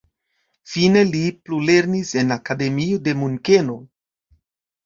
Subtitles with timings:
[0.71, 1.19] Fine li
[1.49, 3.77] plulernis en akademio de Munkeno.